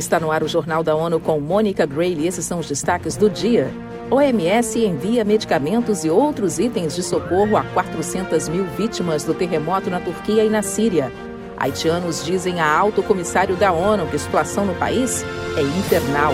[0.00, 2.26] Está no ar o Jornal da ONU com Mônica Grayle.
[2.26, 3.70] Esses são os destaques do dia.
[4.10, 10.00] OMS envia medicamentos e outros itens de socorro a 400 mil vítimas do terremoto na
[10.00, 11.12] Turquia e na Síria.
[11.58, 15.22] Haitianos dizem a alto comissário da ONU que a situação no país
[15.58, 16.32] é infernal.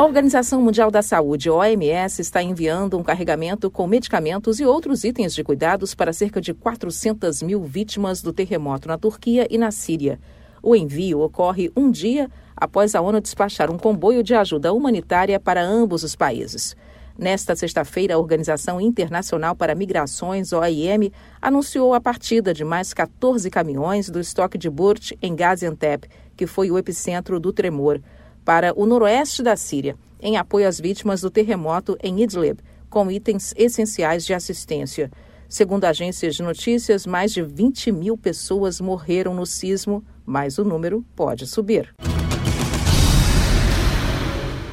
[0.00, 5.34] A Organização Mundial da Saúde, OMS, está enviando um carregamento com medicamentos e outros itens
[5.34, 10.18] de cuidados para cerca de 400 mil vítimas do terremoto na Turquia e na Síria.
[10.62, 15.62] O envio ocorre um dia após a ONU despachar um comboio de ajuda humanitária para
[15.62, 16.74] ambos os países.
[17.18, 24.08] Nesta sexta-feira, a Organização Internacional para Migrações, OIM, anunciou a partida de mais 14 caminhões
[24.08, 28.00] do estoque de Burt em Gaziantep, que foi o epicentro do tremor
[28.44, 33.54] para o noroeste da Síria, em apoio às vítimas do terremoto em Idlib, com itens
[33.56, 35.10] essenciais de assistência.
[35.48, 41.04] Segundo agências de notícias, mais de 20 mil pessoas morreram no sismo, mas o número
[41.16, 41.94] pode subir.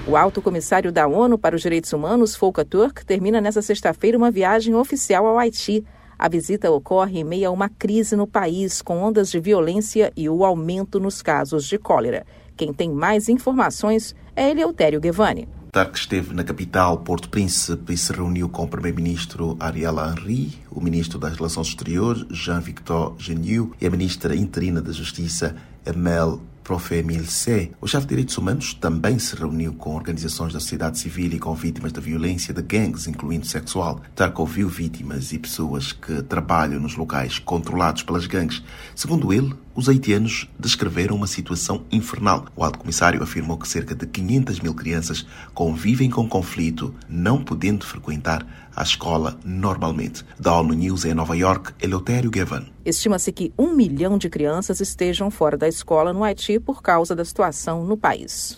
[0.07, 4.31] O alto comissário da ONU para os Direitos Humanos, Volker Turk, termina nesta sexta-feira uma
[4.31, 5.83] viagem oficial ao Haiti.
[6.17, 10.29] A visita ocorre em meio a uma crise no país, com ondas de violência e
[10.29, 12.25] o aumento nos casos de cólera.
[12.57, 15.47] Quem tem mais informações é Eleutério Guevani.
[15.71, 20.81] Tark esteve na capital, Porto Príncipe, e se reuniu com o primeiro-ministro Ariela Henry, o
[20.81, 27.71] ministro das Relações Exteriores, Jean-Victor Geniu, e a ministra interina da Justiça, Emel Profe Milce,
[27.79, 31.53] o chefe de direitos humanos, também se reuniu com organizações da sociedade civil e com
[31.53, 34.01] vítimas da violência de gangues, incluindo sexual.
[34.15, 38.61] Tark ouviu vítimas e pessoas que trabalham nos locais controlados pelas gangues.
[38.93, 42.47] Segundo ele, os haitianos descreveram uma situação infernal.
[42.55, 47.85] O alto comissário afirmou que cerca de 500 mil crianças convivem com conflito, não podendo
[47.85, 48.43] frequentar
[48.75, 50.25] a escola normalmente.
[50.39, 52.65] Da ONU News em Nova York, Eleutério Gavan.
[52.83, 57.23] Estima-se que um milhão de crianças estejam fora da escola no Haiti por causa da
[57.23, 58.57] situação no país.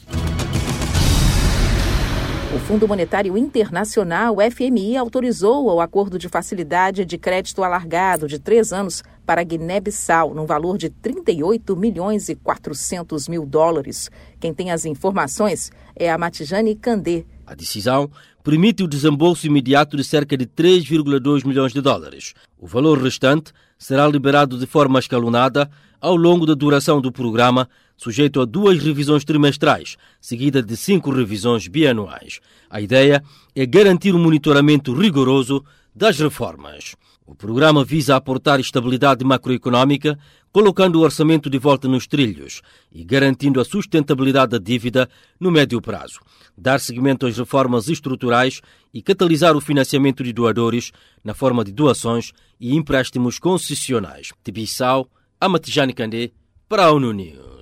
[2.52, 8.74] O Fundo Monetário Internacional, FMI, autorizou o acordo de facilidade de crédito alargado de três
[8.74, 14.09] anos para Guiné-Bissau, num valor de 38 milhões e 400 mil dólares.
[14.40, 17.25] Quem tem as informações é a Matijane Candé.
[17.45, 18.09] A decisão
[18.44, 22.34] permite o desembolso imediato de cerca de 3,2 milhões de dólares.
[22.57, 25.69] O valor restante será liberado de forma escalonada
[26.01, 31.67] ao longo da duração do programa, sujeito a duas revisões trimestrais, seguida de cinco revisões
[31.67, 32.40] bianuais.
[32.67, 33.23] A ideia
[33.56, 35.63] é garantir um monitoramento rigoroso
[35.96, 36.96] das reformas.
[37.29, 40.17] O programa visa aportar estabilidade macroeconômica,
[40.51, 45.07] colocando o orçamento de volta nos trilhos e garantindo a sustentabilidade da dívida
[45.40, 46.19] no médio prazo,
[46.57, 50.91] dar seguimento às reformas estruturais e catalisar o financiamento de doadores
[51.23, 54.31] na forma de doações e empréstimos concessionais.
[54.44, 55.07] De Bissau,
[55.40, 56.31] Amatijane Kandé,
[56.67, 57.59] para a ONU News.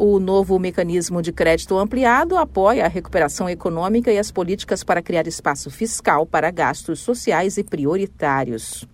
[0.00, 5.26] O novo mecanismo de crédito ampliado apoia a recuperação econômica e as políticas para criar
[5.26, 8.86] espaço fiscal para gastos sociais e prioritários.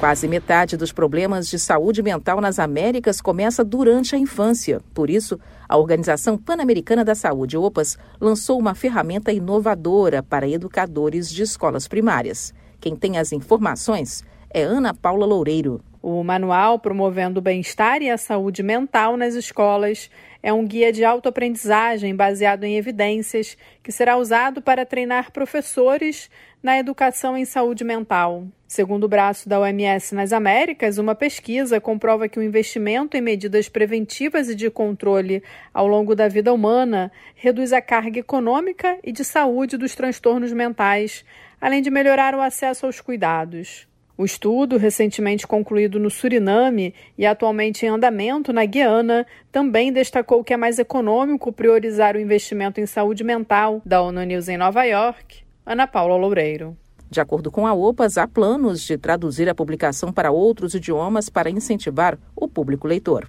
[0.00, 4.80] Quase metade dos problemas de saúde mental nas Américas começa durante a infância.
[4.94, 5.38] Por isso,
[5.68, 12.54] a Organização Pan-Americana da Saúde, OPAS, lançou uma ferramenta inovadora para educadores de escolas primárias.
[12.80, 15.82] Quem tem as informações é Ana Paula Loureiro.
[16.02, 20.10] O manual Promovendo o Bem-Estar e a Saúde Mental nas Escolas
[20.42, 26.28] é um guia de autoaprendizagem baseado em evidências que será usado para treinar professores
[26.60, 28.48] na educação em saúde mental.
[28.66, 33.68] Segundo o braço da OMS nas Américas, uma pesquisa comprova que o investimento em medidas
[33.68, 35.40] preventivas e de controle
[35.72, 41.24] ao longo da vida humana reduz a carga econômica e de saúde dos transtornos mentais,
[41.60, 43.86] além de melhorar o acesso aos cuidados.
[44.16, 50.52] O estudo, recentemente concluído no Suriname e atualmente em andamento na Guiana, também destacou que
[50.52, 53.80] é mais econômico priorizar o investimento em saúde mental.
[53.84, 56.76] Da ONU News em Nova York, Ana Paula Loureiro.
[57.10, 61.50] De acordo com a OPAS, há planos de traduzir a publicação para outros idiomas para
[61.50, 63.28] incentivar o público leitor.